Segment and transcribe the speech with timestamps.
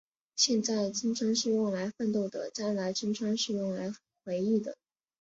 [0.35, 3.93] 现在，青春是用来奋斗的；将来，青春是用来
[4.25, 4.75] 回忆的。